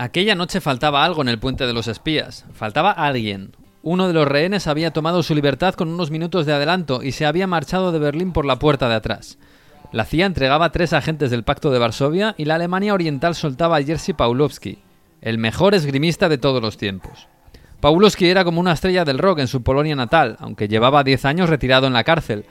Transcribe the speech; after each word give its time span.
Aquella 0.00 0.36
noche 0.36 0.60
faltaba 0.60 1.04
algo 1.04 1.22
en 1.22 1.28
el 1.28 1.40
puente 1.40 1.66
de 1.66 1.72
los 1.72 1.88
espías. 1.88 2.44
Faltaba 2.54 2.92
alguien. 2.92 3.50
Uno 3.82 4.06
de 4.06 4.14
los 4.14 4.28
rehenes 4.28 4.68
había 4.68 4.92
tomado 4.92 5.24
su 5.24 5.34
libertad 5.34 5.74
con 5.74 5.88
unos 5.88 6.12
minutos 6.12 6.46
de 6.46 6.52
adelanto 6.52 7.02
y 7.02 7.10
se 7.10 7.26
había 7.26 7.48
marchado 7.48 7.90
de 7.90 7.98
Berlín 7.98 8.32
por 8.32 8.44
la 8.44 8.60
puerta 8.60 8.88
de 8.88 8.94
atrás. 8.94 9.38
La 9.90 10.04
CIA 10.04 10.26
entregaba 10.26 10.70
tres 10.70 10.92
agentes 10.92 11.32
del 11.32 11.42
Pacto 11.42 11.72
de 11.72 11.80
Varsovia 11.80 12.36
y 12.38 12.44
la 12.44 12.54
Alemania 12.54 12.94
Oriental 12.94 13.34
soltaba 13.34 13.78
a 13.78 13.82
Jerzy 13.82 14.12
Pawlowski, 14.12 14.78
el 15.20 15.38
mejor 15.38 15.74
esgrimista 15.74 16.28
de 16.28 16.38
todos 16.38 16.62
los 16.62 16.76
tiempos. 16.76 17.26
Pawlowski 17.80 18.28
era 18.28 18.44
como 18.44 18.60
una 18.60 18.74
estrella 18.74 19.04
del 19.04 19.18
rock 19.18 19.40
en 19.40 19.48
su 19.48 19.64
Polonia 19.64 19.96
natal, 19.96 20.36
aunque 20.38 20.68
llevaba 20.68 21.02
10 21.02 21.24
años 21.24 21.50
retirado 21.50 21.88
en 21.88 21.92
la 21.92 22.04
cárcel, 22.04 22.44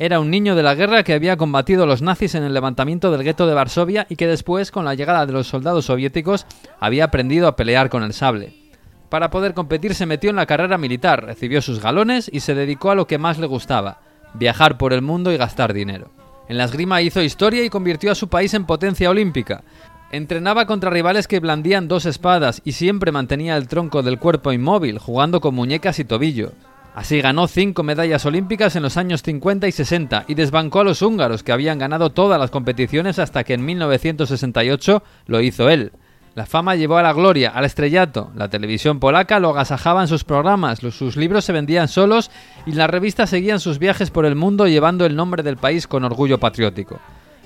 era 0.00 0.18
un 0.18 0.30
niño 0.30 0.56
de 0.56 0.62
la 0.62 0.74
guerra 0.74 1.02
que 1.02 1.12
había 1.12 1.36
combatido 1.36 1.84
los 1.84 2.00
nazis 2.00 2.34
en 2.34 2.42
el 2.42 2.54
levantamiento 2.54 3.10
del 3.10 3.22
gueto 3.22 3.46
de 3.46 3.52
Varsovia 3.52 4.06
y 4.08 4.16
que 4.16 4.26
después, 4.26 4.70
con 4.70 4.86
la 4.86 4.94
llegada 4.94 5.26
de 5.26 5.34
los 5.34 5.46
soldados 5.46 5.84
soviéticos, 5.84 6.46
había 6.80 7.04
aprendido 7.04 7.46
a 7.46 7.54
pelear 7.54 7.90
con 7.90 8.02
el 8.02 8.14
sable. 8.14 8.54
Para 9.10 9.28
poder 9.28 9.52
competir 9.52 9.94
se 9.94 10.06
metió 10.06 10.30
en 10.30 10.36
la 10.36 10.46
carrera 10.46 10.78
militar, 10.78 11.26
recibió 11.26 11.60
sus 11.60 11.82
galones 11.82 12.30
y 12.32 12.40
se 12.40 12.54
dedicó 12.54 12.90
a 12.90 12.94
lo 12.94 13.06
que 13.06 13.18
más 13.18 13.38
le 13.38 13.46
gustaba, 13.46 14.00
viajar 14.32 14.78
por 14.78 14.94
el 14.94 15.02
mundo 15.02 15.32
y 15.32 15.36
gastar 15.36 15.74
dinero. 15.74 16.10
En 16.48 16.56
la 16.56 16.64
esgrima 16.64 17.02
hizo 17.02 17.20
historia 17.20 17.62
y 17.62 17.68
convirtió 17.68 18.10
a 18.10 18.14
su 18.14 18.28
país 18.28 18.54
en 18.54 18.64
potencia 18.64 19.10
olímpica. 19.10 19.64
Entrenaba 20.12 20.64
contra 20.64 20.88
rivales 20.88 21.28
que 21.28 21.40
blandían 21.40 21.88
dos 21.88 22.06
espadas 22.06 22.62
y 22.64 22.72
siempre 22.72 23.12
mantenía 23.12 23.54
el 23.58 23.68
tronco 23.68 24.02
del 24.02 24.18
cuerpo 24.18 24.50
inmóvil, 24.50 24.98
jugando 24.98 25.42
con 25.42 25.54
muñecas 25.54 25.98
y 25.98 26.06
tobillo. 26.06 26.52
Así 26.94 27.20
ganó 27.20 27.46
cinco 27.46 27.82
medallas 27.82 28.26
olímpicas 28.26 28.74
en 28.74 28.82
los 28.82 28.96
años 28.96 29.22
50 29.22 29.68
y 29.68 29.72
60 29.72 30.24
y 30.26 30.34
desbancó 30.34 30.80
a 30.80 30.84
los 30.84 31.02
húngaros 31.02 31.42
que 31.42 31.52
habían 31.52 31.78
ganado 31.78 32.10
todas 32.10 32.38
las 32.40 32.50
competiciones 32.50 33.18
hasta 33.18 33.44
que 33.44 33.54
en 33.54 33.64
1968 33.64 35.02
lo 35.26 35.40
hizo 35.40 35.70
él. 35.70 35.92
La 36.34 36.46
fama 36.46 36.76
llevó 36.76 36.96
a 36.96 37.02
la 37.02 37.12
gloria, 37.12 37.50
al 37.50 37.64
estrellato. 37.64 38.30
La 38.34 38.48
televisión 38.48 39.00
polaca 39.00 39.40
lo 39.40 39.50
agasajaba 39.50 40.02
en 40.02 40.08
sus 40.08 40.24
programas, 40.24 40.78
sus 40.78 41.16
libros 41.16 41.44
se 41.44 41.52
vendían 41.52 41.88
solos 41.88 42.30
y 42.66 42.72
las 42.72 42.90
revistas 42.90 43.30
seguían 43.30 43.60
sus 43.60 43.78
viajes 43.78 44.10
por 44.10 44.26
el 44.26 44.36
mundo 44.36 44.66
llevando 44.66 45.06
el 45.06 45.16
nombre 45.16 45.42
del 45.42 45.56
país 45.56 45.86
con 45.86 46.04
orgullo 46.04 46.38
patriótico. 46.38 46.98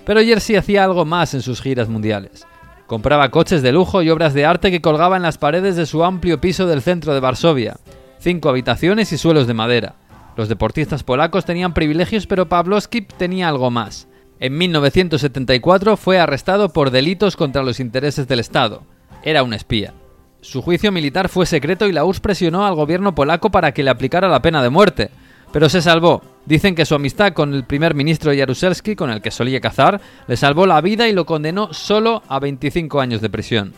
Pero 0.07 0.21
Jersey 0.23 0.57
hacía 0.57 0.85
algo 0.85 1.05
más 1.05 1.35
en 1.35 1.43
sus 1.43 1.61
giras 1.63 1.89
mundiales. 1.89 2.47
Compraba 2.87 3.31
coches 3.31 3.63
de 3.63 3.73
lujo 3.73 4.03
y 4.03 4.11
obras 4.11 4.35
de 4.35 4.45
arte 4.45 4.71
que 4.71 4.83
colgaba 4.83 5.17
en 5.17 5.23
las 5.23 5.39
paredes 5.39 5.77
de 5.77 5.87
su 5.87 6.05
amplio 6.05 6.41
piso 6.41 6.67
del 6.67 6.83
centro 6.83 7.15
de 7.15 7.21
Varsovia 7.21 7.77
cinco 8.25 8.49
habitaciones 8.49 9.13
y 9.13 9.19
suelos 9.19 9.47
de 9.47 9.53
madera. 9.53 9.97
Los 10.35 10.49
deportistas 10.49 11.05
polacos 11.05 11.45
tenían 11.45 11.75
privilegios, 11.75 12.27
pero 12.27 12.49
Pawlowski 12.49 13.03
tenía 13.03 13.49
algo 13.49 13.71
más. 13.71 14.09
En 14.41 14.57
1974 14.57 15.99
fue 15.99 16.19
arrestado 16.19 16.71
por 16.71 16.91
delitos 16.91 17.37
contra 17.37 17.63
los 17.63 17.81
intereses 17.81 18.27
del 18.27 18.41
Estado. 18.41 18.83
Era 19.23 19.43
un 19.43 19.53
espía. 19.53 19.93
Su 20.41 20.63
juicio 20.63 20.91
militar 20.91 21.29
fue 21.29 21.45
secreto 21.45 21.87
y 21.87 21.93
la 21.93 22.05
URSS 22.05 22.21
presionó 22.21 22.67
al 22.67 22.75
gobierno 22.75 23.15
polaco 23.15 23.51
para 23.51 23.73
que 23.73 23.83
le 23.83 23.91
aplicara 23.91 24.29
la 24.29 24.41
pena 24.41 24.63
de 24.63 24.71
muerte. 24.71 25.11
Pero 25.53 25.69
se 25.69 25.83
salvó. 25.83 26.23
Dicen 26.47 26.75
que 26.75 26.87
su 26.87 26.95
amistad 26.95 27.35
con 27.35 27.53
el 27.53 27.65
primer 27.65 27.95
ministro 27.95 28.33
Jaruzelski, 28.35 28.97
con 28.97 29.11
el 29.11 29.21
que 29.21 29.31
solía 29.31 29.61
cazar, 29.61 30.01
le 30.27 30.37
salvó 30.37 30.67
la 30.67 30.81
vida 30.81 31.09
y 31.09 31.13
lo 31.13 31.27
condenó 31.27 31.75
solo 31.75 32.23
a 32.29 32.41
25 32.41 33.01
años 33.01 33.21
de 33.21 33.31
prisión. 33.31 33.75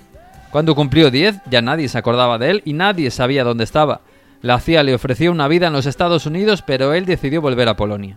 Cuando 0.50 0.77
cumplió 0.77 1.11
10, 1.11 1.41
ya 1.50 1.61
nadie 1.62 1.89
se 1.89 1.98
acordaba 1.98 2.39
de 2.39 2.50
él 2.50 2.62
y 2.64 2.72
nadie 2.72 3.11
sabía 3.11 3.44
dónde 3.44 3.64
estaba. 3.64 4.00
La 4.47 4.61
CIA 4.61 4.84
le 4.84 4.94
ofreció 4.94 5.33
una 5.33 5.48
vida 5.48 5.66
en 5.66 5.72
los 5.72 5.86
Estados 5.86 6.25
Unidos, 6.25 6.62
pero 6.62 6.94
él 6.94 7.05
decidió 7.05 7.42
volver 7.42 7.69
a 7.69 7.75
Polonia. 7.75 8.16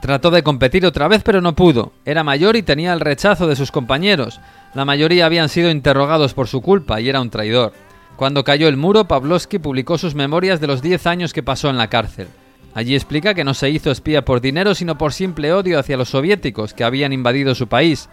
Trató 0.00 0.30
de 0.30 0.44
competir 0.44 0.86
otra 0.86 1.08
vez, 1.08 1.24
pero 1.24 1.40
no 1.40 1.56
pudo. 1.56 1.90
Era 2.04 2.22
mayor 2.22 2.54
y 2.54 2.62
tenía 2.62 2.92
el 2.92 3.00
rechazo 3.00 3.48
de 3.48 3.56
sus 3.56 3.72
compañeros. 3.72 4.40
La 4.74 4.84
mayoría 4.84 5.26
habían 5.26 5.48
sido 5.48 5.72
interrogados 5.72 6.32
por 6.32 6.46
su 6.46 6.62
culpa 6.62 7.00
y 7.00 7.08
era 7.08 7.20
un 7.20 7.28
traidor. 7.28 7.72
Cuando 8.14 8.44
cayó 8.44 8.68
el 8.68 8.76
muro, 8.76 9.06
Pavlovsky 9.06 9.58
publicó 9.58 9.98
sus 9.98 10.14
memorias 10.14 10.60
de 10.60 10.68
los 10.68 10.80
10 10.80 11.08
años 11.08 11.32
que 11.32 11.42
pasó 11.42 11.68
en 11.70 11.76
la 11.76 11.90
cárcel. 11.90 12.28
Allí 12.72 12.94
explica 12.94 13.34
que 13.34 13.42
no 13.42 13.52
se 13.52 13.68
hizo 13.68 13.90
espía 13.90 14.24
por 14.24 14.40
dinero, 14.40 14.76
sino 14.76 14.96
por 14.96 15.12
simple 15.12 15.52
odio 15.52 15.80
hacia 15.80 15.96
los 15.96 16.10
soviéticos 16.10 16.72
que 16.72 16.84
habían 16.84 17.12
invadido 17.12 17.56
su 17.56 17.66
país. 17.66 18.08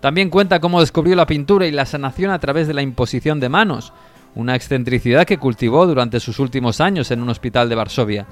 También 0.00 0.30
cuenta 0.30 0.60
cómo 0.60 0.80
descubrió 0.80 1.14
la 1.14 1.26
pintura 1.26 1.66
y 1.66 1.72
la 1.72 1.84
sanación 1.84 2.30
a 2.30 2.38
través 2.38 2.66
de 2.68 2.72
la 2.72 2.80
imposición 2.80 3.38
de 3.38 3.50
manos, 3.50 3.92
una 4.34 4.54
excentricidad 4.54 5.26
que 5.26 5.38
cultivó 5.38 5.86
durante 5.86 6.20
sus 6.20 6.38
últimos 6.38 6.80
años 6.80 7.10
en 7.10 7.22
un 7.22 7.28
hospital 7.28 7.68
de 7.68 7.74
Varsovia. 7.74 8.26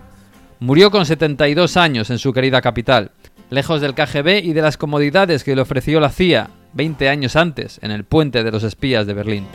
Murió 0.58 0.90
con 0.90 1.06
72 1.06 1.76
años 1.76 2.10
en 2.10 2.18
su 2.18 2.32
querida 2.32 2.60
capital, 2.60 3.12
lejos 3.50 3.80
del 3.80 3.94
KGB 3.94 4.44
y 4.44 4.52
de 4.52 4.62
las 4.62 4.76
comodidades 4.76 5.44
que 5.44 5.54
le 5.54 5.62
ofreció 5.62 6.00
la 6.00 6.10
CIA 6.10 6.50
20 6.72 7.08
años 7.08 7.36
antes 7.36 7.78
en 7.82 7.90
el 7.90 8.04
puente 8.04 8.44
de 8.44 8.52
los 8.52 8.62
espías 8.62 9.06
de 9.06 9.14
Berlín. 9.14 9.46